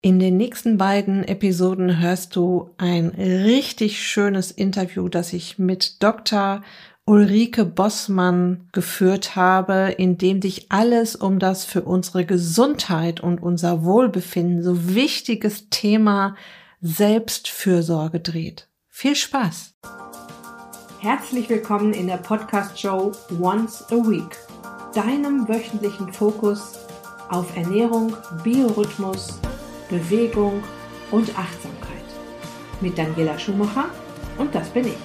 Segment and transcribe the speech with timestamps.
[0.00, 6.62] In den nächsten beiden Episoden hörst du ein richtig schönes Interview, das ich mit Dr.
[7.04, 13.84] Ulrike Bossmann geführt habe, in dem dich alles um das für unsere Gesundheit und unser
[13.84, 16.36] Wohlbefinden so wichtiges Thema
[16.80, 18.68] Selbstfürsorge dreht.
[18.86, 19.74] Viel Spaß!
[21.00, 23.10] Herzlich willkommen in der Podcast-Show
[23.40, 24.36] Once a Week,
[24.94, 26.78] deinem wöchentlichen Fokus
[27.30, 29.40] auf Ernährung, Biorhythmus,
[29.88, 30.62] Bewegung
[31.10, 31.88] und Achtsamkeit.
[32.80, 33.86] Mit Daniela Schumacher
[34.36, 34.96] und das bin ich.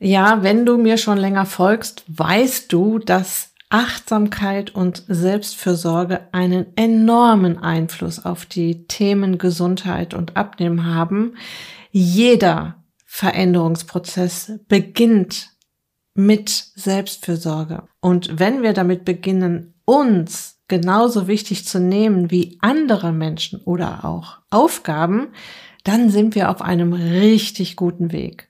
[0.00, 7.58] Ja, wenn du mir schon länger folgst, weißt du, dass Achtsamkeit und Selbstfürsorge einen enormen
[7.58, 11.34] Einfluss auf die Themen Gesundheit und Abnehmen haben.
[11.90, 15.50] Jeder Veränderungsprozess beginnt
[16.14, 17.84] mit Selbstfürsorge.
[18.00, 24.38] Und wenn wir damit beginnen, uns genauso wichtig zu nehmen wie andere Menschen oder auch
[24.50, 25.28] Aufgaben,
[25.84, 28.47] dann sind wir auf einem richtig guten Weg.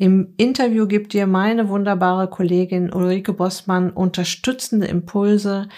[0.00, 5.68] Im Interview gibt dir meine wunderbare Kollegin Ulrike Bossmann unterstützende Impulse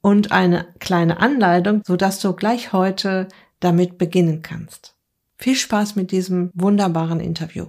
[0.00, 3.28] und eine kleine Anleitung, sodass du gleich heute
[3.60, 4.96] damit beginnen kannst.
[5.36, 7.66] Viel Spaß mit diesem wunderbaren Interview.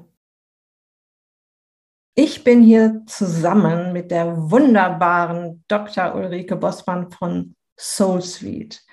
[2.16, 6.16] Ich bin hier zusammen mit der wunderbaren Dr.
[6.16, 8.84] Ulrike Bossmann von Soul Suite.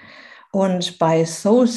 [0.53, 1.69] Und bei Soul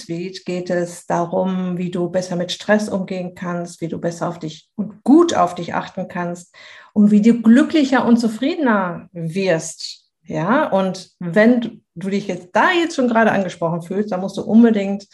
[0.45, 4.69] geht es darum, wie du besser mit Stress umgehen kannst, wie du besser auf dich
[4.75, 6.55] und gut auf dich achten kannst
[6.93, 10.09] und wie du glücklicher und zufriedener wirst.
[10.25, 14.41] Ja, und wenn du dich jetzt da jetzt schon gerade angesprochen fühlst, dann musst du
[14.41, 15.07] unbedingt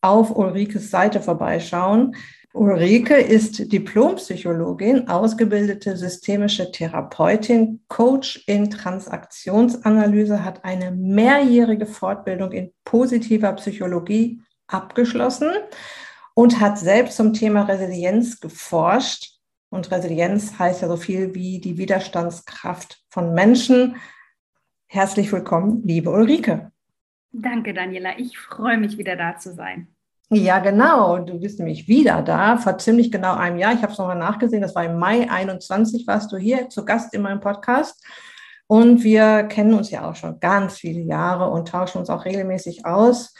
[0.00, 2.14] auf Ulrikes Seite vorbeischauen.
[2.54, 13.52] Ulrike ist Diplompsychologin, ausgebildete systemische Therapeutin, Coach in Transaktionsanalyse, hat eine mehrjährige Fortbildung in positiver
[13.54, 15.50] Psychologie abgeschlossen
[16.34, 19.38] und hat selbst zum Thema Resilienz geforscht.
[19.70, 23.96] Und Resilienz heißt ja so viel wie die Widerstandskraft von Menschen.
[24.86, 26.70] Herzlich willkommen, liebe Ulrike.
[27.32, 28.18] Danke, Daniela.
[28.18, 29.91] Ich freue mich, wieder da zu sein.
[30.34, 31.18] Ja, genau.
[31.18, 33.74] Du bist nämlich wieder da, vor ziemlich genau einem Jahr.
[33.74, 37.12] Ich habe es nochmal nachgesehen, das war im Mai 21, warst du hier zu Gast
[37.12, 38.02] in meinem Podcast.
[38.66, 42.86] Und wir kennen uns ja auch schon ganz viele Jahre und tauschen uns auch regelmäßig
[42.86, 43.34] aus.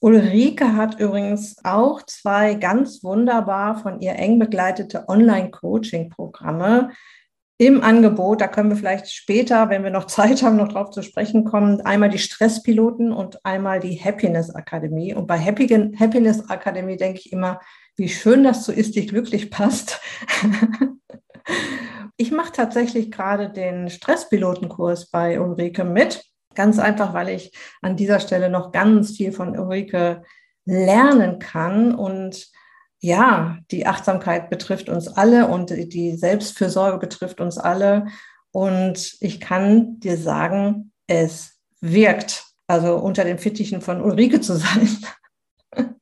[0.00, 6.90] Ulrike hat übrigens auch zwei ganz wunderbar von ihr eng begleitete Online-Coaching-Programme
[7.60, 8.40] im Angebot.
[8.40, 11.82] Da können wir vielleicht später, wenn wir noch Zeit haben, noch drauf zu sprechen kommen.
[11.82, 15.14] Einmal die Stresspiloten und einmal die Happiness Akademie.
[15.14, 17.60] Und bei Happy, Happiness Akademie denke ich immer,
[17.96, 20.00] wie schön das so ist, dich glücklich passt.
[22.16, 26.24] ich mache tatsächlich gerade den Stresspilotenkurs bei Ulrike mit.
[26.54, 30.22] Ganz einfach, weil ich an dieser Stelle noch ganz viel von Ulrike
[30.64, 32.50] lernen kann und
[33.00, 38.06] ja, die Achtsamkeit betrifft uns alle und die Selbstfürsorge betrifft uns alle.
[38.52, 44.98] Und ich kann dir sagen, es wirkt, also unter den Fittichen von Ulrike zu sein.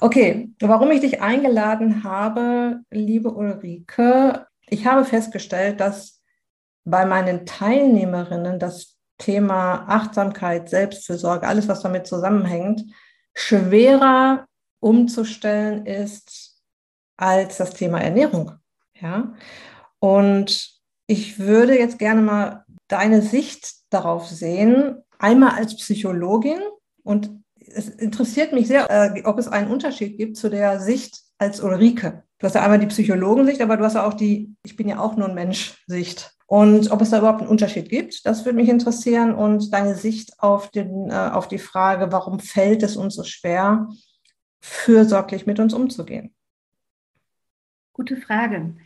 [0.00, 6.22] okay, warum ich dich eingeladen habe, liebe Ulrike, ich habe festgestellt, dass
[6.84, 12.84] bei meinen Teilnehmerinnen das Thema Achtsamkeit, Selbstfürsorge, alles, was damit zusammenhängt,
[13.34, 14.46] schwerer
[14.80, 16.60] umzustellen ist
[17.16, 18.52] als das Thema Ernährung.
[19.00, 19.34] Ja?
[19.98, 26.60] Und ich würde jetzt gerne mal deine Sicht darauf sehen, einmal als Psychologin
[27.02, 31.60] und es interessiert mich sehr, äh, ob es einen Unterschied gibt zu der Sicht als
[31.60, 32.24] Ulrike.
[32.38, 34.98] Du hast ja einmal die Psychologensicht, aber du hast ja auch die, ich bin ja
[34.98, 36.32] auch nur ein Mensch-Sicht.
[36.46, 39.34] Und ob es da überhaupt einen Unterschied gibt, das würde mich interessieren.
[39.34, 43.88] Und deine Sicht auf, den, äh, auf die Frage, warum fällt es uns so schwer,
[44.60, 46.34] fürsorglich mit uns umzugehen?
[47.92, 48.76] Gute Frage.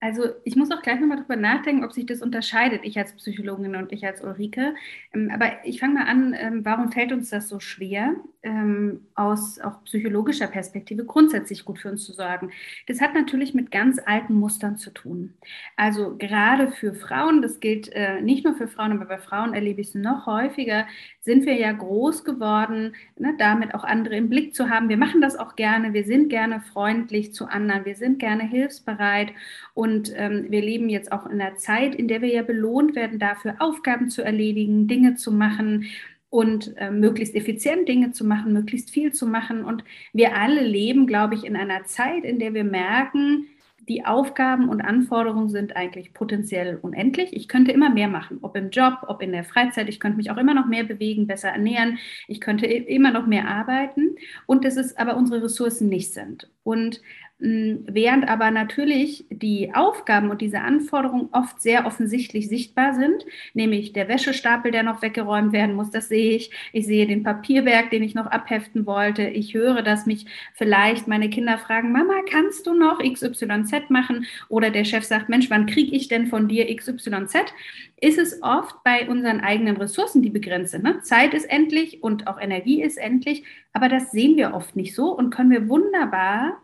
[0.00, 3.76] Also ich muss auch gleich nochmal drüber nachdenken, ob sich das unterscheidet, ich als Psychologin
[3.76, 4.74] und ich als Ulrike.
[5.12, 9.60] Ähm, aber ich fange mal an, ähm, warum fällt uns das so schwer, ähm, aus
[9.60, 12.50] auch psychologischer Perspektive grundsätzlich gut für uns zu sorgen?
[12.86, 15.34] Das hat natürlich mit ganz alten Mustern zu tun.
[15.76, 19.82] Also gerade für Frauen, das gilt äh, nicht nur für Frauen, aber bei Frauen erlebe
[19.82, 20.86] ich es noch häufiger,
[21.20, 24.88] sind wir ja groß geworden, ne, damit auch andere im Blick zu haben.
[24.88, 29.32] Wir machen das auch gerne, wir sind gerne freundlich zu anderen, wir sind gerne hilfsbereit
[29.74, 33.18] und ähm, wir leben jetzt auch in einer Zeit, in der wir ja belohnt werden
[33.18, 35.86] dafür, Aufgaben zu erledigen, Dinge zu machen,
[36.30, 39.64] und äh, möglichst effizient Dinge zu machen, möglichst viel zu machen.
[39.64, 43.46] Und wir alle leben, glaube ich, in einer Zeit, in der wir merken,
[43.88, 47.32] die Aufgaben und Anforderungen sind eigentlich potenziell unendlich.
[47.32, 49.88] Ich könnte immer mehr machen, ob im Job, ob in der Freizeit.
[49.88, 51.98] Ich könnte mich auch immer noch mehr bewegen, besser ernähren.
[52.28, 54.14] Ich könnte immer noch mehr arbeiten.
[54.46, 56.48] Und dass es aber unsere Ressourcen nicht sind.
[56.62, 57.00] Und
[57.40, 64.08] während aber natürlich die Aufgaben und diese Anforderungen oft sehr offensichtlich sichtbar sind, nämlich der
[64.08, 66.50] Wäschestapel, der noch weggeräumt werden muss, das sehe ich.
[66.72, 69.22] Ich sehe den Papierberg, den ich noch abheften wollte.
[69.22, 74.26] Ich höre, dass mich vielleicht meine Kinder fragen, Mama, kannst du noch XYZ machen?
[74.48, 77.34] Oder der Chef sagt, Mensch, wann kriege ich denn von dir XYZ?
[78.02, 80.78] Ist es oft bei unseren eigenen Ressourcen die begrenzt.
[80.82, 81.00] Ne?
[81.02, 85.16] Zeit ist endlich und auch Energie ist endlich, aber das sehen wir oft nicht so
[85.16, 86.60] und können wir wunderbar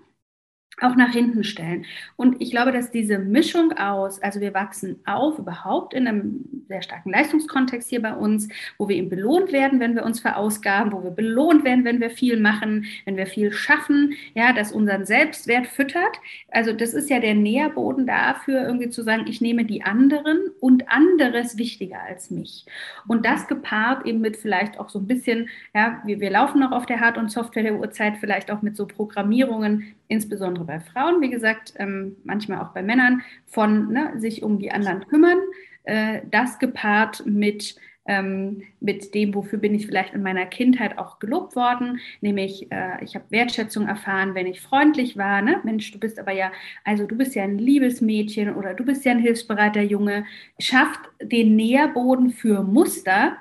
[0.82, 1.86] auch nach hinten stellen.
[2.16, 6.82] Und ich glaube, dass diese Mischung aus, also wir wachsen auf überhaupt in einem sehr
[6.82, 11.02] starken Leistungskontext hier bei uns, wo wir eben belohnt werden, wenn wir uns verausgaben, wo
[11.02, 15.66] wir belohnt werden, wenn wir viel machen, wenn wir viel schaffen, ja, das unseren Selbstwert
[15.66, 16.20] füttert.
[16.50, 20.90] Also das ist ja der Nährboden dafür, irgendwie zu sagen, ich nehme die anderen und
[20.90, 22.66] anderes wichtiger als mich.
[23.08, 26.72] Und das gepaart eben mit vielleicht auch so ein bisschen, ja, wir, wir laufen noch
[26.72, 31.20] auf der Hard- und Software der Uhrzeit, vielleicht auch mit so Programmierungen, insbesondere bei Frauen,
[31.20, 35.38] wie gesagt, ähm, manchmal auch bei Männern, von ne, sich um die anderen kümmern.
[35.84, 37.76] Äh, das gepaart mit,
[38.06, 43.02] ähm, mit dem, wofür bin ich vielleicht in meiner Kindheit auch gelobt worden, nämlich äh,
[43.04, 45.42] ich habe Wertschätzung erfahren, wenn ich freundlich war.
[45.42, 45.60] Ne?
[45.64, 46.50] Mensch, du bist aber ja,
[46.84, 50.26] also du bist ja ein liebes Mädchen oder du bist ja ein hilfsbereiter Junge.
[50.58, 53.36] Schafft den Nährboden für Muster,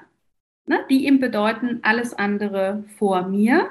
[0.68, 3.70] ne, die ihm bedeuten, alles andere vor mir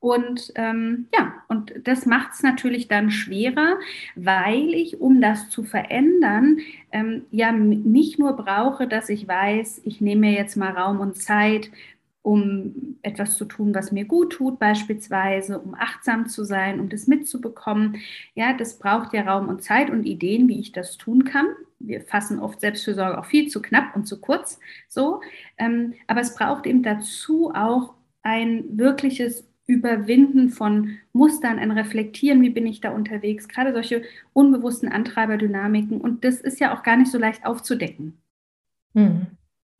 [0.00, 3.78] und ähm, ja, und das macht es natürlich dann schwerer,
[4.16, 6.58] weil ich, um das zu verändern,
[6.90, 11.16] ähm, ja nicht nur brauche, dass ich weiß, ich nehme mir jetzt mal Raum und
[11.18, 11.70] Zeit,
[12.22, 17.06] um etwas zu tun, was mir gut tut, beispielsweise, um achtsam zu sein, um das
[17.06, 17.96] mitzubekommen.
[18.34, 21.46] Ja, das braucht ja Raum und Zeit und Ideen, wie ich das tun kann.
[21.78, 24.58] Wir fassen oft Selbstfürsorge auch viel zu knapp und zu kurz
[24.88, 25.20] so.
[25.58, 32.50] Ähm, aber es braucht eben dazu auch ein wirkliches Überwinden von Mustern, ein Reflektieren, wie
[32.50, 34.02] bin ich da unterwegs, gerade solche
[34.32, 36.00] unbewussten Antreiberdynamiken.
[36.00, 38.18] Und das ist ja auch gar nicht so leicht aufzudecken.
[38.94, 39.28] Hm.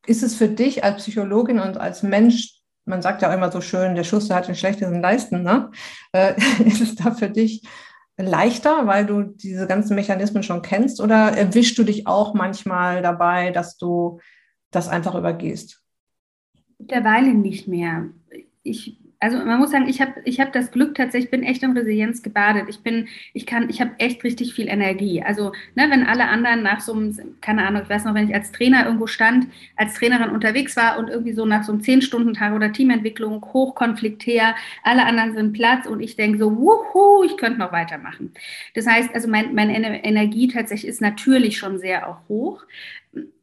[0.06, 3.60] Ist es für dich als Psychologin und als Mensch, man sagt ja auch immer so
[3.60, 5.72] schön, der Schuster hat den schlechtesten Leisten, ne?
[6.12, 6.34] Äh,
[6.64, 7.62] ist es da für dich
[8.16, 13.50] leichter, weil du diese ganzen Mechanismen schon kennst oder erwischst du dich auch manchmal dabei,
[13.50, 14.20] dass du
[14.70, 15.82] das einfach übergehst?
[16.78, 18.10] Mittlerweile nicht mehr.
[18.62, 21.62] Ich also man muss sagen, ich habe ich hab das Glück tatsächlich, ich bin echt
[21.62, 22.64] in Resilienz gebadet.
[22.70, 25.22] Ich bin, ich kann, ich habe echt richtig viel Energie.
[25.22, 28.34] Also, ne, wenn alle anderen nach so einem, keine Ahnung, ich weiß noch, wenn ich
[28.34, 29.46] als Trainer irgendwo stand,
[29.76, 35.04] als Trainerin unterwegs war und irgendwie so nach so einem Zehn-Stunden-Tag oder Teamentwicklung, hochkonfliktär, alle
[35.04, 38.32] anderen sind Platz und ich denke so, wuhu, ich könnte noch weitermachen.
[38.74, 42.64] Das heißt, also mein, meine Energie tatsächlich ist natürlich schon sehr auch hoch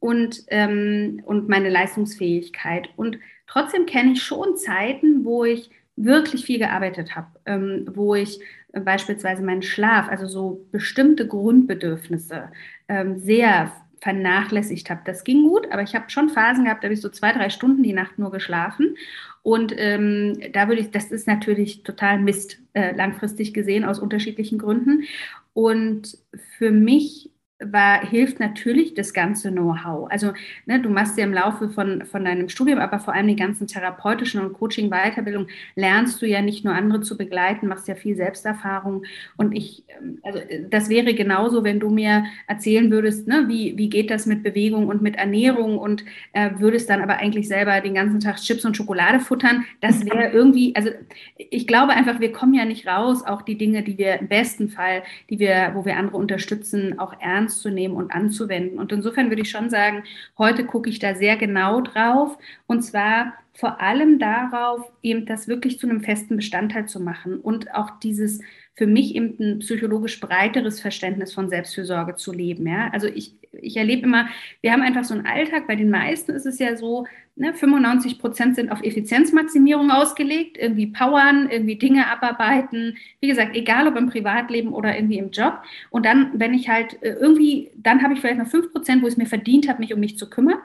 [0.00, 2.88] und, ähm, und meine Leistungsfähigkeit.
[2.96, 8.40] Und Trotzdem kenne ich schon Zeiten, wo ich wirklich viel gearbeitet habe, ähm, wo ich
[8.72, 12.50] äh, beispielsweise meinen Schlaf, also so bestimmte Grundbedürfnisse
[12.88, 15.00] ähm, sehr vernachlässigt habe.
[15.04, 17.50] Das ging gut, aber ich habe schon Phasen gehabt, da habe ich so zwei, drei
[17.50, 18.96] Stunden die Nacht nur geschlafen.
[19.42, 24.58] Und ähm, da würde ich, das ist natürlich total Mist, äh, langfristig gesehen, aus unterschiedlichen
[24.58, 25.04] Gründen.
[25.52, 26.18] Und
[26.58, 30.08] für mich war, hilft natürlich das ganze Know-how.
[30.10, 30.32] Also
[30.66, 33.66] ne, du machst ja im Laufe von, von deinem Studium, aber vor allem die ganzen
[33.66, 39.02] therapeutischen und Coaching-Weiterbildung, lernst du ja nicht nur andere zu begleiten, machst ja viel Selbsterfahrung.
[39.36, 40.38] Und ich, ähm, also
[40.70, 44.86] das wäre genauso, wenn du mir erzählen würdest, ne, wie, wie geht das mit Bewegung
[44.86, 48.76] und mit Ernährung und äh, würdest dann aber eigentlich selber den ganzen Tag Chips und
[48.76, 49.64] Schokolade futtern.
[49.80, 50.90] Das wäre irgendwie, also
[51.36, 54.68] ich glaube einfach, wir kommen ja nicht raus, auch die Dinge, die wir im besten
[54.68, 58.78] Fall, die wir, wo wir andere unterstützen, auch ernst ernst zu nehmen und anzuwenden.
[58.78, 60.04] Und insofern würde ich schon sagen,
[60.36, 65.80] heute gucke ich da sehr genau drauf und zwar vor allem darauf, eben das wirklich
[65.80, 68.40] zu einem festen Bestandteil zu machen und auch dieses
[68.74, 72.66] für mich eben ein psychologisch breiteres Verständnis von Selbstfürsorge zu leben.
[72.68, 72.90] Ja?
[72.92, 74.28] Also ich, ich erlebe immer,
[74.60, 78.18] wir haben einfach so einen Alltag, bei den meisten ist es ja so, ne, 95
[78.18, 84.08] Prozent sind auf Effizienzmaximierung ausgelegt, irgendwie powern, irgendwie Dinge abarbeiten, wie gesagt, egal ob im
[84.08, 85.62] Privatleben oder irgendwie im Job.
[85.90, 89.06] Und dann, wenn ich halt äh, irgendwie, dann habe ich vielleicht noch 5 Prozent, wo
[89.06, 90.58] ich es mir verdient habe, mich um mich zu kümmern.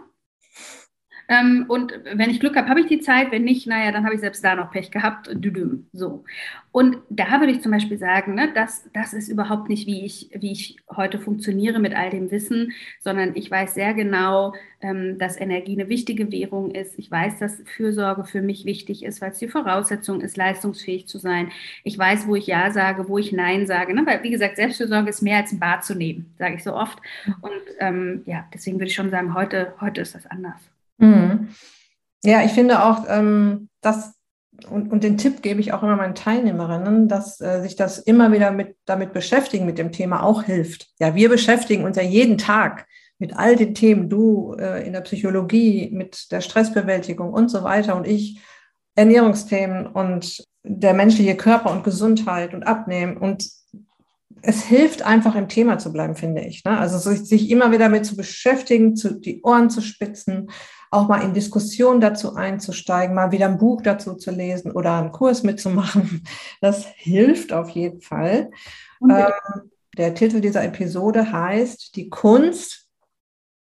[1.29, 3.31] Ähm, und wenn ich Glück habe, habe ich die Zeit.
[3.31, 5.29] Wenn nicht, naja, dann habe ich selbst da noch Pech gehabt.
[5.93, 6.23] So.
[6.71, 10.31] Und da würde ich zum Beispiel sagen, ne, das, das ist überhaupt nicht, wie ich,
[10.33, 15.39] wie ich heute funktioniere mit all dem Wissen, sondern ich weiß sehr genau, ähm, dass
[15.39, 16.97] Energie eine wichtige Währung ist.
[16.97, 21.19] Ich weiß, dass Fürsorge für mich wichtig ist, weil es die Voraussetzung ist, leistungsfähig zu
[21.19, 21.51] sein.
[21.83, 23.93] Ich weiß, wo ich Ja sage, wo ich Nein sage.
[23.93, 24.03] Ne?
[24.05, 26.99] Weil, wie gesagt, Selbstfürsorge ist mehr als ein Bad zu nehmen, sage ich so oft.
[27.41, 30.72] Und ähm, ja, deswegen würde ich schon sagen, heute, heute ist das anders.
[31.03, 31.49] Mhm.
[32.23, 34.13] Ja, ich finde auch, ähm, dass,
[34.69, 38.31] und, und den Tipp gebe ich auch immer meinen Teilnehmerinnen, dass äh, sich das immer
[38.31, 40.87] wieder mit, damit beschäftigen, mit dem Thema auch hilft.
[40.99, 42.87] Ja, wir beschäftigen uns ja jeden Tag
[43.19, 47.95] mit all den Themen, du äh, in der Psychologie, mit der Stressbewältigung und so weiter
[47.95, 48.39] und ich
[48.95, 53.17] Ernährungsthemen und der menschliche Körper und Gesundheit und Abnehmen.
[53.17, 53.49] Und
[54.41, 56.63] es hilft einfach im Thema zu bleiben, finde ich.
[56.63, 56.77] Ne?
[56.77, 60.49] Also sich immer wieder damit zu beschäftigen, zu, die Ohren zu spitzen
[60.93, 65.11] auch mal in Diskussionen dazu einzusteigen, mal wieder ein Buch dazu zu lesen oder einen
[65.11, 66.23] Kurs mitzumachen.
[66.61, 68.51] Das hilft auf jeden Fall.
[69.01, 69.31] Ähm,
[69.97, 72.87] der Titel dieser Episode heißt Die Kunst,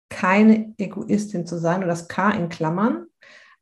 [0.08, 3.06] keine Egoistin zu sein, oder das K in Klammern.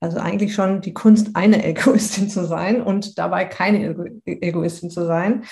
[0.00, 5.06] Also eigentlich schon die Kunst, eine Egoistin zu sein und dabei keine Ego Egoistin zu
[5.06, 5.44] sein.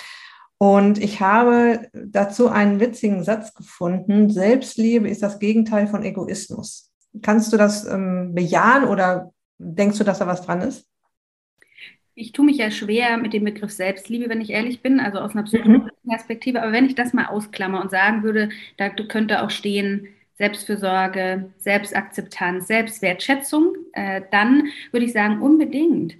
[0.57, 4.29] Und ich habe dazu einen witzigen Satz gefunden.
[4.29, 6.88] Selbstliebe ist das Gegenteil von Egoismus.
[7.21, 10.87] Kannst du das ähm, bejahen oder denkst du, dass da was dran ist?
[12.15, 15.31] Ich tue mich ja schwer mit dem Begriff Selbstliebe, wenn ich ehrlich bin, also aus
[15.31, 16.09] einer psychologischen mhm.
[16.09, 16.61] Perspektive.
[16.61, 20.07] Aber wenn ich das mal ausklammer und sagen würde, da könnte auch stehen,
[20.39, 26.15] Selbstfürsorge, Selbstakzeptanz, Selbstwertschätzung, äh, dann würde ich sagen, unbedingt.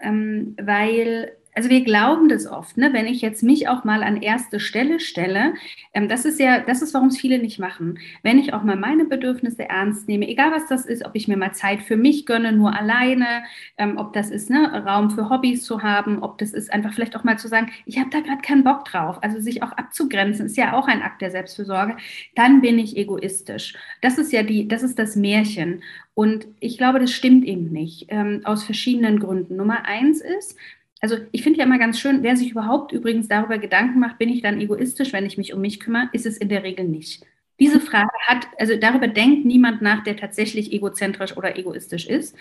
[0.00, 2.92] Ähm, weil also wir glauben das oft, ne?
[2.92, 5.54] wenn ich jetzt mich auch mal an erste Stelle stelle,
[5.94, 7.98] ähm, das ist ja, das ist, warum es viele nicht machen.
[8.22, 11.38] Wenn ich auch mal meine Bedürfnisse ernst nehme, egal was das ist, ob ich mir
[11.38, 13.44] mal Zeit für mich gönne, nur alleine,
[13.78, 17.16] ähm, ob das ist, ne, Raum für Hobbys zu haben, ob das ist, einfach vielleicht
[17.16, 19.18] auch mal zu sagen, ich habe da gerade keinen Bock drauf.
[19.22, 21.96] Also sich auch abzugrenzen, ist ja auch ein Akt der Selbstfürsorge.
[22.34, 23.74] Dann bin ich egoistisch.
[24.02, 25.82] Das ist ja die, das ist das Märchen.
[26.12, 29.56] Und ich glaube, das stimmt eben nicht, ähm, aus verschiedenen Gründen.
[29.56, 30.58] Nummer eins ist,
[31.06, 34.28] also ich finde ja immer ganz schön, wer sich überhaupt übrigens darüber Gedanken macht, bin
[34.28, 37.24] ich dann egoistisch, wenn ich mich um mich kümmere, ist es in der Regel nicht.
[37.60, 42.34] Diese Frage hat, also darüber denkt niemand nach, der tatsächlich egozentrisch oder egoistisch ist.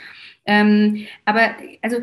[0.48, 1.52] Ähm, aber
[1.84, 1.98] also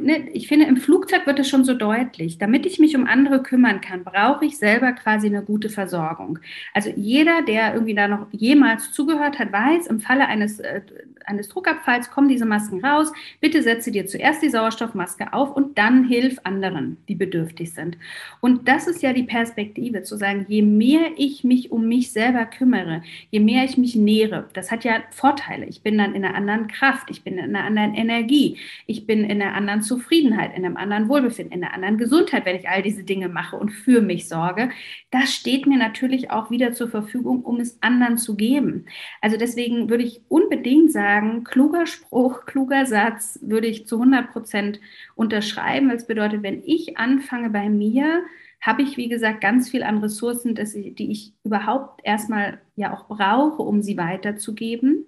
[0.00, 2.38] ne, ich finde, im Flugzeug wird es schon so deutlich.
[2.38, 6.38] Damit ich mich um andere kümmern kann, brauche ich selber quasi eine gute Versorgung.
[6.72, 10.82] Also jeder, der irgendwie da noch jemals zugehört hat, weiß, im Falle eines, äh,
[11.26, 13.12] eines Druckabfalls kommen diese Masken raus.
[13.40, 17.98] Bitte setze dir zuerst die Sauerstoffmaske auf und dann hilf anderen, die bedürftig sind.
[18.40, 22.44] Und das ist ja die Perspektive, zu sagen, je mehr ich mich um mich selber
[22.46, 25.66] kümmere, je mehr ich mich nähere, das hat ja Vorteile.
[25.66, 29.24] Ich bin dann in einer anderen Kraft, ich bin in einer anderen Energie, ich bin
[29.24, 32.82] in einer anderen Zufriedenheit, in einem anderen Wohlbefinden, in einer anderen Gesundheit, wenn ich all
[32.82, 34.70] diese Dinge mache und für mich sorge,
[35.10, 38.86] das steht mir natürlich auch wieder zur Verfügung, um es anderen zu geben.
[39.20, 44.80] Also deswegen würde ich unbedingt sagen, kluger Spruch, kluger Satz würde ich zu 100 Prozent
[45.14, 48.24] unterschreiben, es bedeutet, wenn ich anfange bei mir,
[48.60, 53.06] habe ich, wie gesagt, ganz viel an Ressourcen, ich, die ich überhaupt erstmal ja auch
[53.06, 55.06] brauche, um sie weiterzugeben.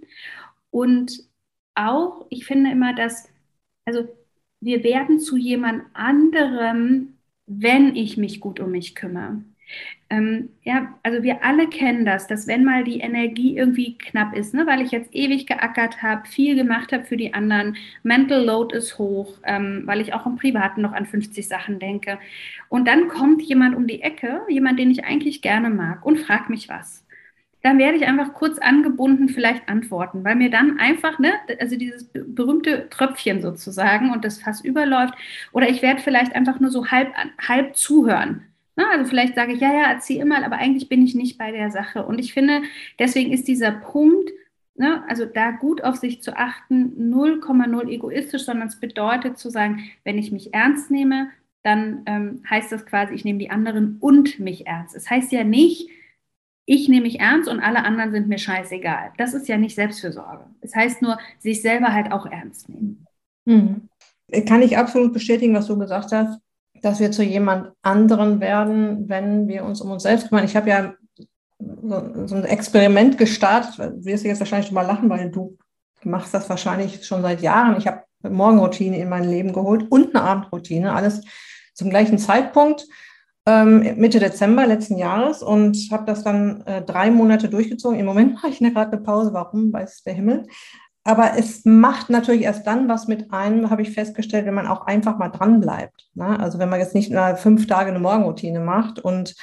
[0.71, 1.25] Und
[1.75, 3.29] auch, ich finde immer, dass,
[3.87, 4.09] also
[4.61, 7.15] wir werden zu jemand anderem,
[7.47, 9.43] wenn ich mich gut um mich kümmere.
[10.09, 14.55] Ähm, ja, also wir alle kennen das, dass wenn mal die Energie irgendwie knapp ist,
[14.55, 18.77] ne, weil ich jetzt ewig geackert habe, viel gemacht habe für die anderen, Mental Load
[18.77, 22.19] ist hoch, ähm, weil ich auch im Privaten noch an 50 Sachen denke.
[22.69, 26.51] Und dann kommt jemand um die Ecke, jemand, den ich eigentlich gerne mag und fragt
[26.51, 27.07] mich was
[27.67, 32.09] dann werde ich einfach kurz angebunden vielleicht antworten, weil mir dann einfach, ne, also dieses
[32.13, 35.15] berühmte Tröpfchen sozusagen und das Fass überläuft,
[35.53, 38.47] oder ich werde vielleicht einfach nur so halb, halb zuhören.
[38.77, 38.85] Ne?
[38.91, 41.71] Also vielleicht sage ich, ja, ja, erzähl immer, aber eigentlich bin ich nicht bei der
[41.71, 42.05] Sache.
[42.05, 42.63] Und ich finde,
[42.99, 44.31] deswegen ist dieser Punkt,
[44.75, 49.85] ne, also da gut auf sich zu achten, 0,0 egoistisch, sondern es bedeutet zu sagen,
[50.05, 51.31] wenn ich mich ernst nehme,
[51.63, 54.95] dann ähm, heißt das quasi, ich nehme die anderen und mich ernst.
[54.95, 55.91] Es heißt ja nicht,
[56.65, 59.13] ich nehme mich ernst und alle anderen sind mir scheißegal.
[59.17, 60.45] Das ist ja nicht Selbstfürsorge.
[60.61, 63.07] Es das heißt nur, sich selber halt auch ernst nehmen.
[63.47, 63.89] Mhm.
[64.47, 66.41] Kann ich absolut bestätigen, was du gesagt hast,
[66.83, 70.45] dass wir zu jemand anderen werden, wenn wir uns um uns selbst kümmern.
[70.45, 70.95] Ich habe ja
[71.59, 75.57] so, so, ein Experiment gestartet, du wirst jetzt wahrscheinlich schon mal lachen, weil du
[76.05, 77.77] machst das wahrscheinlich schon seit Jahren.
[77.79, 81.23] Ich habe Morgenroutine in mein Leben geholt und eine Abendroutine, alles
[81.75, 82.87] zum gleichen Zeitpunkt
[83.47, 87.99] ähm, Mitte Dezember letzten Jahres und habe das dann äh, drei Monate durchgezogen.
[87.99, 89.33] Im Moment mache ich gerade eine Pause.
[89.33, 90.47] Warum, weiß der Himmel.
[91.07, 94.87] Aber es macht natürlich erst dann was mit einem, habe ich festgestellt, wenn man auch
[94.87, 96.11] einfach mal dran bleibt.
[96.15, 96.39] Ne?
[96.41, 99.37] Also wenn man jetzt nicht nur fünf Tage eine Morgenroutine macht und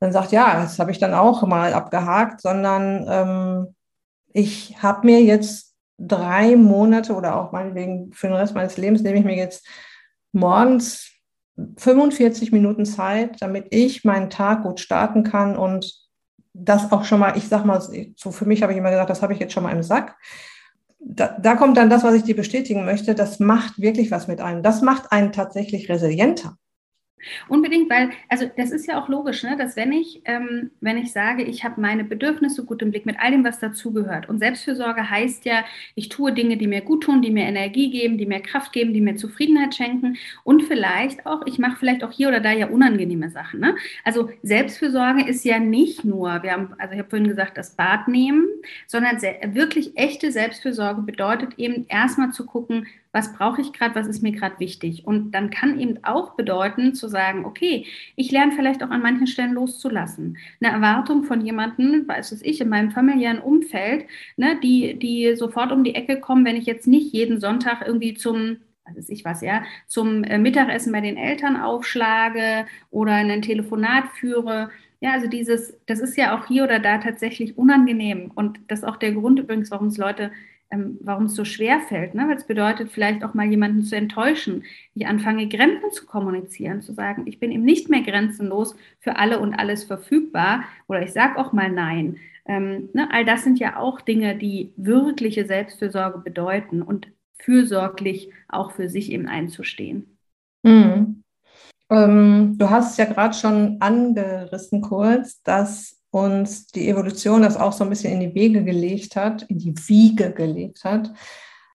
[0.00, 3.74] dann sagt, ja, das habe ich dann auch mal abgehakt, sondern ähm,
[4.32, 9.18] ich habe mir jetzt drei Monate oder auch meinetwegen für den Rest meines Lebens nehme
[9.18, 9.64] ich mir jetzt
[10.32, 11.12] morgens
[11.76, 15.94] 45 Minuten Zeit, damit ich meinen Tag gut starten kann und
[16.52, 19.22] das auch schon mal, ich sag mal, so für mich habe ich immer gesagt, das
[19.22, 20.16] habe ich jetzt schon mal im Sack
[20.98, 24.40] da, da kommt dann das, was ich dir bestätigen möchte, das macht wirklich was mit
[24.40, 24.62] einem.
[24.62, 26.56] Das macht einen tatsächlich resilienter.
[27.48, 31.12] Unbedingt, weil, also das ist ja auch logisch, ne, dass wenn ich, ähm, wenn ich
[31.12, 34.28] sage, ich habe meine Bedürfnisse gut im Blick mit all dem, was dazugehört.
[34.28, 38.18] Und Selbstfürsorge heißt ja, ich tue Dinge, die mir gut tun, die mir Energie geben,
[38.18, 40.16] die mir Kraft geben, die mir Zufriedenheit schenken.
[40.44, 43.60] Und vielleicht auch, ich mache vielleicht auch hier oder da ja unangenehme Sachen.
[43.60, 43.76] Ne?
[44.04, 48.08] Also Selbstfürsorge ist ja nicht nur, wir haben, also ich habe vorhin gesagt, das Bad
[48.08, 48.46] nehmen,
[48.86, 49.20] sondern
[49.54, 54.32] wirklich echte Selbstfürsorge bedeutet eben erstmal zu gucken, was brauche ich gerade, was ist mir
[54.32, 55.06] gerade wichtig.
[55.06, 59.26] Und dann kann eben auch bedeuten zu sagen, okay, ich lerne vielleicht auch an manchen
[59.26, 60.36] Stellen loszulassen.
[60.60, 64.04] Eine Erwartung von jemandem, weiß es ich, in meinem familiären Umfeld,
[64.36, 68.14] ne, die, die sofort um die Ecke kommen, wenn ich jetzt nicht jeden Sonntag irgendwie
[68.14, 68.58] zum
[68.94, 74.70] was ich was, ja, zum äh, Mittagessen bei den Eltern aufschlage oder ein Telefonat führe.
[75.00, 78.30] Ja, also dieses, das ist ja auch hier oder da tatsächlich unangenehm.
[78.32, 80.30] Und das ist auch der Grund übrigens, warum es Leute
[80.70, 82.26] ähm, warum es so schwer fällt, ne?
[82.28, 84.64] weil es bedeutet, vielleicht auch mal jemanden zu enttäuschen.
[84.94, 89.38] Ich anfange, Grenzen zu kommunizieren, zu sagen, ich bin eben nicht mehr grenzenlos für alle
[89.38, 92.16] und alles verfügbar oder ich sage auch mal Nein.
[92.46, 93.08] Ähm, ne?
[93.12, 97.08] All das sind ja auch Dinge, die wirkliche Selbstfürsorge bedeuten und
[97.38, 100.18] fürsorglich auch für sich eben einzustehen.
[100.62, 101.22] Mhm.
[101.90, 107.84] Ähm, du hast ja gerade schon angerissen kurz, dass uns die Evolution das auch so
[107.84, 111.12] ein bisschen in die Wege gelegt hat, in die Wiege gelegt hat.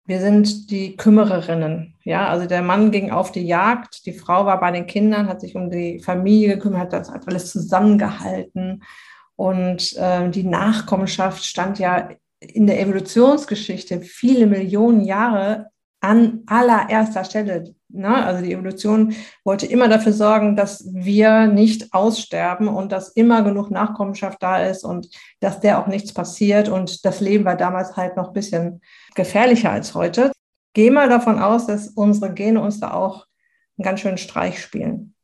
[0.05, 1.95] Wir sind die Kümmererinnen.
[2.03, 5.41] Ja, also der Mann ging auf die Jagd, die Frau war bei den Kindern, hat
[5.41, 8.83] sich um die Familie gekümmert, hat das alles zusammengehalten.
[9.35, 15.67] Und äh, die Nachkommenschaft stand ja in der Evolutionsgeschichte viele Millionen Jahre
[16.01, 17.75] an allererster Stelle.
[17.89, 18.23] Ne?
[18.23, 23.71] Also die Evolution wollte immer dafür sorgen, dass wir nicht aussterben und dass immer genug
[23.71, 26.69] Nachkommenschaft da ist und dass der auch nichts passiert.
[26.69, 28.81] Und das Leben war damals halt noch ein bisschen
[29.15, 30.31] gefährlicher als heute.
[30.73, 33.25] Geh mal davon aus, dass unsere Gene uns da auch
[33.77, 35.15] einen ganz schönen Streich spielen.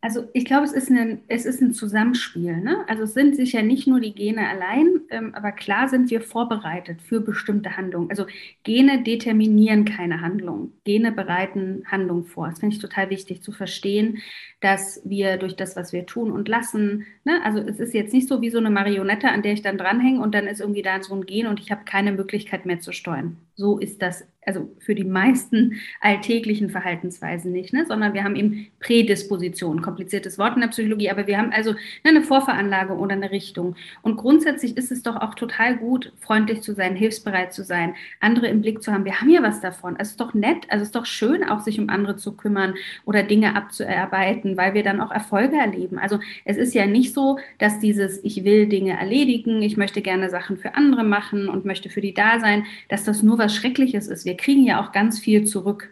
[0.00, 2.56] Also ich glaube, es ist ein, es ist ein Zusammenspiel.
[2.58, 2.84] Ne?
[2.86, 7.02] Also es sind sicher nicht nur die Gene allein, ähm, aber klar sind wir vorbereitet
[7.02, 8.08] für bestimmte Handlungen.
[8.08, 8.26] Also
[8.62, 10.72] Gene determinieren keine Handlung.
[10.84, 12.48] Gene bereiten Handlung vor.
[12.48, 14.18] Das finde ich total wichtig zu verstehen,
[14.60, 17.40] dass wir durch das, was wir tun und lassen, ne?
[17.44, 20.20] also es ist jetzt nicht so wie so eine Marionette, an der ich dann dranhänge
[20.20, 22.92] und dann ist irgendwie da so ein Gen und ich habe keine Möglichkeit mehr zu
[22.92, 23.36] steuern.
[23.54, 27.84] So ist das also für die meisten alltäglichen Verhaltensweisen nicht, ne?
[27.86, 31.78] sondern wir haben eben Prädisposition, kompliziertes Wort in der Psychologie, aber wir haben also ne,
[32.04, 33.76] eine Vorveranlagung oder eine Richtung.
[34.02, 38.48] Und grundsätzlich ist es doch auch total gut, freundlich zu sein, hilfsbereit zu sein, andere
[38.48, 39.04] im Blick zu haben.
[39.04, 39.96] Wir haben ja was davon.
[39.98, 42.74] Es ist doch nett, also es ist doch schön, auch sich um andere zu kümmern
[43.04, 45.98] oder Dinge abzuarbeiten, weil wir dann auch Erfolge erleben.
[45.98, 50.30] Also es ist ja nicht so, dass dieses, ich will Dinge erledigen, ich möchte gerne
[50.30, 54.08] Sachen für andere machen und möchte für die da sein, dass das nur was Schreckliches
[54.08, 54.24] ist.
[54.24, 55.90] Wir kriegen ja auch ganz viel zurück.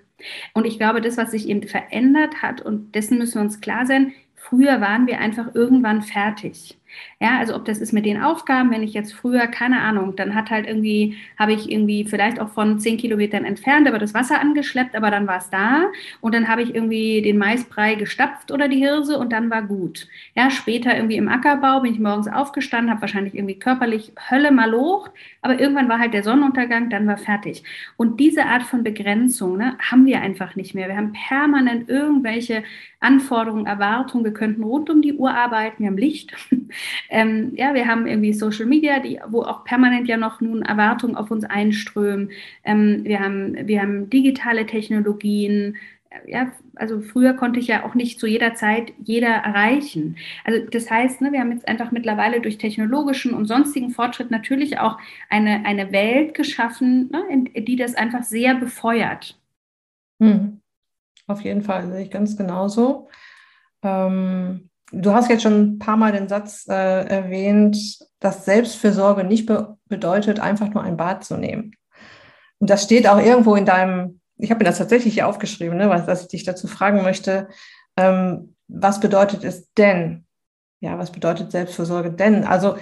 [0.54, 3.86] Und ich glaube, das, was sich eben verändert hat, und dessen müssen wir uns klar
[3.86, 6.78] sein, früher waren wir einfach irgendwann fertig.
[7.20, 10.34] Ja, also ob das ist mit den Aufgaben, wenn ich jetzt früher, keine Ahnung, dann
[10.34, 14.40] hat halt irgendwie, habe ich irgendwie vielleicht auch von zehn Kilometern entfernt, aber das Wasser
[14.40, 15.86] angeschleppt, aber dann war es da
[16.20, 20.08] und dann habe ich irgendwie den Maisbrei gestapft oder die Hirse und dann war gut.
[20.34, 25.10] Ja, später irgendwie im Ackerbau bin ich morgens aufgestanden, habe wahrscheinlich irgendwie körperlich Hölle malocht,
[25.42, 27.62] aber irgendwann war halt der Sonnenuntergang, dann war fertig.
[27.96, 30.88] Und diese Art von Begrenzung ne, haben wir einfach nicht mehr.
[30.88, 32.62] Wir haben permanent irgendwelche
[33.00, 36.34] Anforderungen, Erwartungen, wir könnten rund um die Uhr arbeiten, wir haben Licht.
[37.10, 41.16] Ähm, ja, wir haben irgendwie Social Media, die, wo auch permanent ja noch nun Erwartungen
[41.16, 42.30] auf uns einströmen.
[42.64, 45.76] Ähm, wir, haben, wir haben digitale Technologien.
[46.26, 50.16] Ja, also früher konnte ich ja auch nicht zu jeder Zeit jeder erreichen.
[50.44, 54.78] Also das heißt, ne, wir haben jetzt einfach mittlerweile durch technologischen und sonstigen Fortschritt natürlich
[54.78, 59.38] auch eine, eine Welt geschaffen, ne, die das einfach sehr befeuert.
[60.22, 60.60] Hm.
[61.26, 63.08] Auf jeden Fall, sehe ich ganz genauso.
[63.82, 66.72] Ähm, Du hast jetzt schon ein paar Mal den Satz äh,
[67.06, 67.76] erwähnt,
[68.20, 71.72] dass Selbstfürsorge nicht be bedeutet, einfach nur ein Bad zu nehmen.
[72.58, 75.88] Und das steht auch irgendwo in deinem, ich habe mir das tatsächlich hier aufgeschrieben, ne,
[75.88, 77.48] was, was ich dich dazu fragen möchte.
[77.96, 80.26] Ähm, was bedeutet es denn?
[80.80, 82.44] Ja, was bedeutet Selbstfürsorge denn?
[82.44, 82.76] Also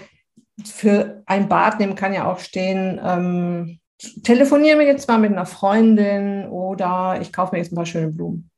[0.65, 3.81] für ein Bad nehmen kann ja auch stehen, ähm,
[4.23, 8.09] telefonieren wir jetzt mal mit einer Freundin oder ich kaufe mir jetzt ein paar schöne
[8.09, 8.51] Blumen.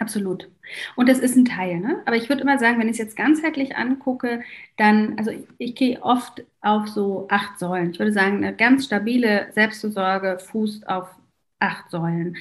[0.00, 0.48] Absolut.
[0.94, 2.02] Und das ist ein Teil, ne?
[2.06, 4.42] Aber ich würde immer sagen, wenn ich es jetzt ganzheitlich angucke,
[4.76, 7.90] dann, also ich, ich gehe oft auf so acht Säulen.
[7.90, 11.08] Ich würde sagen, eine ganz stabile Selbstversorge fußt auf
[11.58, 12.36] acht Säulen.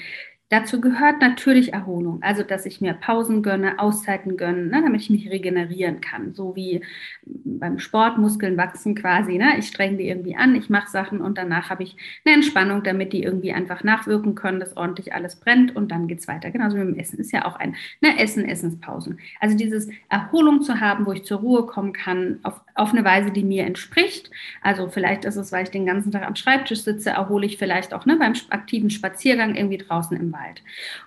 [0.50, 5.10] Dazu gehört natürlich Erholung, also dass ich mir Pausen gönne, Auszeiten gönne, ne, damit ich
[5.10, 6.82] mich regenerieren kann, so wie
[7.26, 9.38] beim Sport Muskeln wachsen quasi.
[9.38, 9.60] Ne?
[9.60, 13.12] Ich strenge die irgendwie an, ich mache Sachen und danach habe ich eine Entspannung, damit
[13.12, 16.50] die irgendwie einfach nachwirken können, dass ordentlich alles brennt und dann geht es weiter.
[16.50, 19.20] Genauso wie mit Essen ist ja auch ein ne, Essen, Essenspausen.
[19.42, 23.32] Also dieses Erholung zu haben, wo ich zur Ruhe kommen kann, auf, auf eine Weise,
[23.32, 24.30] die mir entspricht.
[24.62, 27.94] Also vielleicht ist es, weil ich den ganzen Tag am Schreibtisch sitze, erhole ich vielleicht
[27.94, 30.62] auch ne, beim aktiven Spaziergang irgendwie draußen im Wald.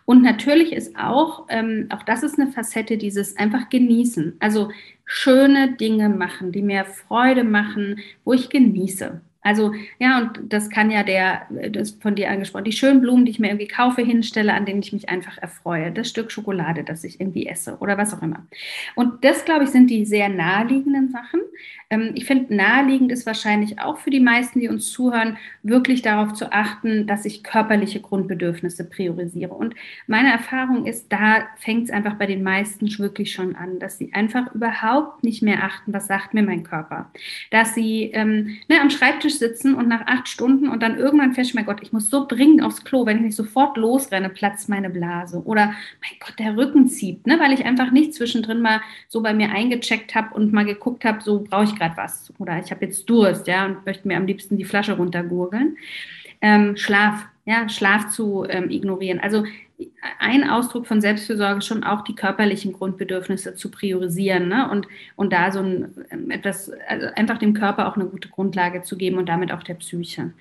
[0.05, 4.37] Und natürlich ist auch, ähm, auch das ist eine Facette, dieses einfach genießen.
[4.41, 4.71] Also
[5.05, 9.21] schöne Dinge machen, die mir Freude machen, wo ich genieße.
[9.43, 13.31] Also ja, und das kann ja der, das von dir angesprochen, die schönen Blumen, die
[13.31, 17.05] ich mir irgendwie kaufe, hinstelle, an denen ich mich einfach erfreue, das Stück Schokolade, das
[17.05, 18.47] ich irgendwie esse oder was auch immer.
[18.95, 21.41] Und das, glaube ich, sind die sehr naheliegenden Sachen.
[21.89, 26.35] Ähm, ich finde, naheliegend ist wahrscheinlich auch für die meisten, die uns zuhören, wirklich darauf
[26.35, 29.55] zu achten, dass ich körperliche Grundbedürfnisse priorisiere.
[29.55, 29.75] Und
[30.07, 34.13] meine Erfahrung ist, da fängt es einfach bei den meisten wirklich schon an, dass sie
[34.13, 37.11] einfach überhaupt nicht mehr achten, was sagt mir mein Körper.
[37.51, 41.67] Dass sie ähm, ne, am Schreibtisch sitzen und nach acht Stunden und dann irgendwann feststellen,
[41.67, 44.91] mein Gott, ich muss so dringend aufs Klo, wenn ich nicht sofort losrenne, platzt meine
[44.91, 45.43] Blase.
[45.45, 49.35] Oder mein Gott, der Rücken zieht, ne, weil ich einfach nicht zwischendrin mal so bei
[49.35, 52.85] mir eingecheckt habe und mal geguckt habe, so brauche ich gerade was oder ich habe
[52.85, 55.77] jetzt Durst, ja, und möchte mir am liebsten die Flasche runtergurgeln.
[56.41, 59.21] Ähm, Schlaf, ja, Schlaf zu ähm, ignorieren.
[59.21, 59.45] Also
[60.19, 64.71] ein Ausdruck von Selbstfürsorge schon auch die körperlichen Grundbedürfnisse zu priorisieren ne?
[64.71, 68.83] und, und da so ein, ähm, etwas, also einfach dem Körper auch eine gute Grundlage
[68.83, 70.33] zu geben und damit auch der Psyche.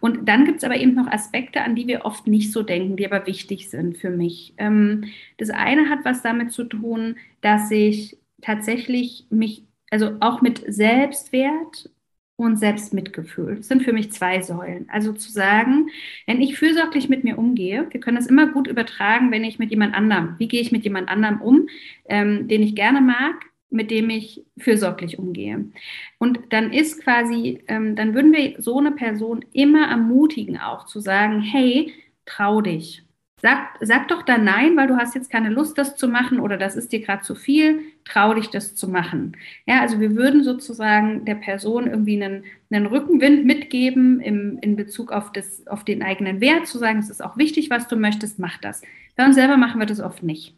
[0.00, 2.96] Und dann gibt es aber eben noch Aspekte, an die wir oft nicht so denken,
[2.96, 4.54] die aber wichtig sind für mich.
[4.58, 5.04] Ähm,
[5.38, 11.90] das eine hat was damit zu tun, dass ich tatsächlich mich also auch mit Selbstwert
[12.36, 13.56] und Selbstmitgefühl.
[13.56, 14.88] Das sind für mich zwei Säulen.
[14.90, 15.88] Also zu sagen,
[16.26, 19.70] wenn ich fürsorglich mit mir umgehe, wir können das immer gut übertragen, wenn ich mit
[19.70, 21.68] jemand anderem, wie gehe ich mit jemand anderem um,
[22.06, 23.34] ähm, den ich gerne mag,
[23.70, 25.66] mit dem ich fürsorglich umgehe.
[26.18, 31.00] Und dann ist quasi, ähm, dann würden wir so eine Person immer ermutigen, auch zu
[31.00, 31.92] sagen, hey,
[32.24, 33.04] trau dich.
[33.44, 36.56] Sag, sag doch da nein, weil du hast jetzt keine Lust, das zu machen oder
[36.56, 39.36] das ist dir gerade zu viel trau dich das zu machen.
[39.66, 45.12] Ja, also wir würden sozusagen der Person irgendwie einen, einen Rückenwind mitgeben im, in Bezug
[45.12, 48.38] auf, das, auf den eigenen Wert, zu sagen, es ist auch wichtig, was du möchtest,
[48.38, 48.80] mach das.
[49.14, 50.54] Bei uns selber machen wir das oft nicht.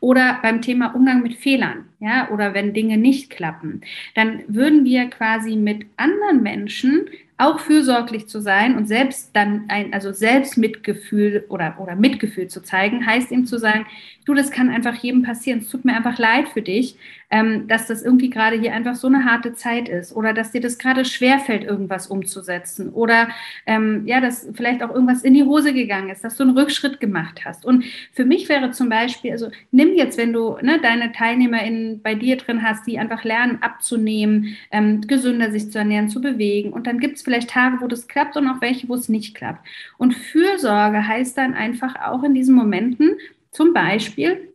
[0.00, 3.82] Oder beim Thema Umgang mit Fehlern, ja, oder wenn Dinge nicht klappen,
[4.14, 9.94] dann würden wir quasi mit anderen Menschen auch fürsorglich zu sein und selbst dann ein,
[9.94, 13.86] also Selbstmitgefühl oder, oder Mitgefühl zu zeigen, heißt ihm zu sagen,
[14.24, 15.60] du, das kann einfach jedem passieren.
[15.60, 16.96] Es tut mir einfach leid für dich,
[17.30, 20.60] ähm, dass das irgendwie gerade hier einfach so eine harte Zeit ist oder dass dir
[20.60, 23.28] das gerade schwerfällt, irgendwas umzusetzen oder
[23.66, 27.00] ähm, ja, dass vielleicht auch irgendwas in die Hose gegangen ist, dass du einen Rückschritt
[27.00, 27.64] gemacht hast.
[27.64, 32.14] Und für mich wäre zum Beispiel, also nimm jetzt, wenn du ne, deine TeilnehmerInnen bei
[32.14, 36.86] dir drin hast, die einfach lernen abzunehmen, ähm, gesünder sich zu ernähren, zu bewegen und
[36.86, 39.66] dann gibt es vielleicht Tage, wo das klappt und auch welche, wo es nicht klappt.
[39.98, 43.16] Und Fürsorge heißt dann einfach auch in diesen Momenten,
[43.50, 44.47] zum Beispiel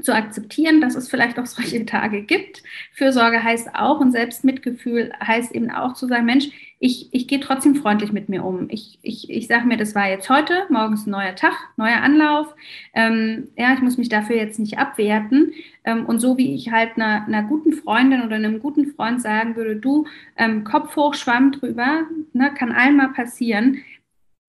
[0.00, 2.62] zu akzeptieren, dass es vielleicht auch solche Tage gibt.
[2.92, 6.48] Fürsorge heißt auch und Selbstmitgefühl heißt eben auch zu sagen, Mensch,
[6.84, 8.66] ich, ich gehe trotzdem freundlich mit mir um.
[8.68, 12.00] Ich, ich, ich sage mir, das war jetzt heute, morgen ist ein neuer Tag, neuer
[12.00, 12.52] Anlauf.
[12.92, 15.52] Ähm, ja, ich muss mich dafür jetzt nicht abwerten.
[15.84, 19.54] Ähm, und so wie ich halt einer, einer, guten Freundin oder einem guten Freund sagen
[19.54, 22.02] würde, du, ähm, Kopf hoch, Schwamm drüber,
[22.32, 23.78] ne, kann einmal passieren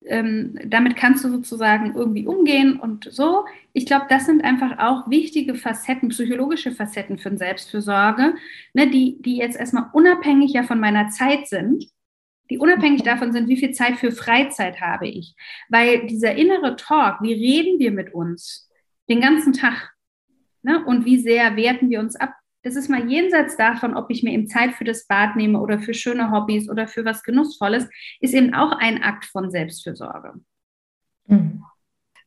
[0.06, 3.44] ähm, damit kannst du sozusagen irgendwie umgehen und so.
[3.72, 8.34] Ich glaube, das sind einfach auch wichtige Facetten, psychologische Facetten für Selbstfürsorge,
[8.74, 11.86] ne, die, die jetzt erstmal unabhängig ja von meiner Zeit sind,
[12.50, 13.06] die unabhängig mhm.
[13.06, 15.34] davon sind, wie viel Zeit für Freizeit habe ich.
[15.68, 18.70] Weil dieser innere Talk, wie reden wir mit uns
[19.08, 19.92] den ganzen Tag?
[20.62, 22.34] Ne, und wie sehr werten wir uns ab?
[22.64, 25.78] Das ist mal jenseits davon, ob ich mir eben Zeit für das Bad nehme oder
[25.78, 27.86] für schöne Hobbys oder für was Genussvolles,
[28.20, 30.32] ist eben auch ein Akt von Selbstfürsorge.
[31.26, 31.62] Mhm.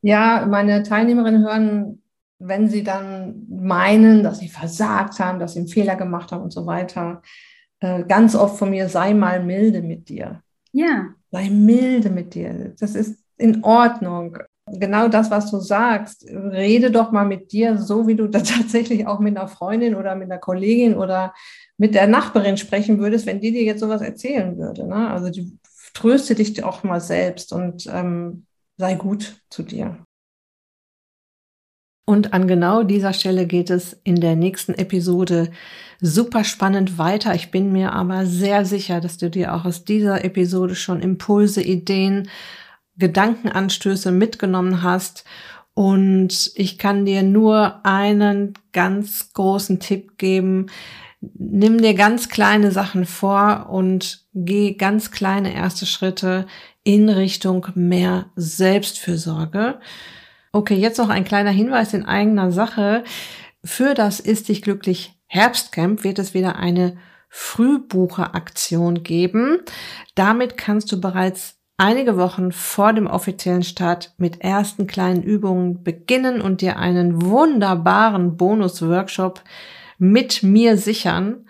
[0.00, 2.02] Ja, meine Teilnehmerinnen hören,
[2.38, 6.52] wenn sie dann meinen, dass sie versagt haben, dass sie einen Fehler gemacht haben und
[6.52, 7.20] so weiter,
[7.80, 10.40] äh, ganz oft von mir, sei mal milde mit dir.
[10.70, 11.14] Ja.
[11.32, 12.74] Sei milde mit dir.
[12.78, 14.38] Das ist in Ordnung
[14.72, 16.26] genau das, was du sagst.
[16.28, 20.30] Rede doch mal mit dir, so wie du tatsächlich auch mit einer Freundin oder mit
[20.30, 21.34] einer Kollegin oder
[21.76, 24.86] mit der Nachbarin sprechen würdest, wenn die dir jetzt sowas erzählen würde.
[24.86, 25.10] Ne?
[25.10, 25.58] Also die
[25.94, 29.98] tröste dich auch mal selbst und ähm, sei gut zu dir.
[32.08, 35.50] Und an genau dieser Stelle geht es in der nächsten Episode
[36.00, 37.34] super spannend weiter.
[37.34, 41.60] Ich bin mir aber sehr sicher, dass du dir auch aus dieser Episode schon Impulse,
[41.62, 42.30] Ideen,
[42.98, 45.24] Gedankenanstöße mitgenommen hast.
[45.74, 50.66] Und ich kann dir nur einen ganz großen Tipp geben.
[51.20, 56.46] Nimm dir ganz kleine Sachen vor und geh ganz kleine erste Schritte
[56.82, 59.80] in Richtung mehr Selbstfürsorge.
[60.52, 63.04] Okay, jetzt noch ein kleiner Hinweis in eigener Sache.
[63.64, 66.96] Für das Ist dich glücklich Herbstcamp wird es wieder eine
[67.28, 69.60] Frühbucheraktion geben.
[70.14, 76.42] Damit kannst du bereits einige Wochen vor dem offiziellen Start mit ersten kleinen Übungen beginnen
[76.42, 79.42] und dir einen wunderbaren Bonus-Workshop
[79.96, 81.46] mit mir sichern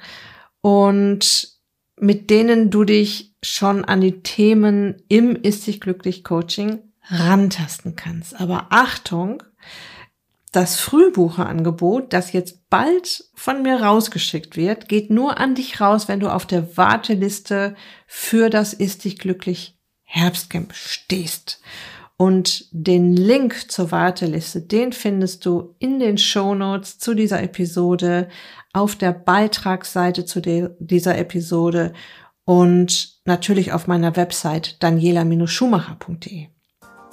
[0.61, 1.49] und
[1.97, 8.39] mit denen du dich schon an die Themen im Ist dich glücklich Coaching rantasten kannst.
[8.39, 9.43] Aber Achtung,
[10.53, 16.21] das Frühbucherangebot, das jetzt bald von mir rausgeschickt wird, geht nur an dich raus, wenn
[16.21, 19.78] du auf der Warteliste für das Ist dich glücklich
[20.09, 21.61] Herbstcamp stehst.
[22.17, 28.29] Und den Link zur Warteliste, den findest du in den Show Notes zu dieser Episode,
[28.73, 30.41] auf der Beitragsseite zu
[30.81, 31.93] dieser Episode
[32.45, 36.49] und natürlich auf meiner Website daniela-schumacher.de.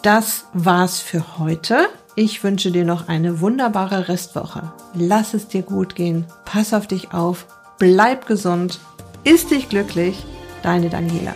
[0.02, 1.88] Das war's für heute.
[2.16, 4.74] Ich wünsche dir noch eine wunderbare Restwoche.
[4.94, 6.26] Lass es dir gut gehen.
[6.46, 7.48] Pass auf dich auf.
[7.78, 8.80] Bleib gesund.
[9.24, 10.24] Ist dich glücklich.
[10.64, 11.36] Deine Daniela.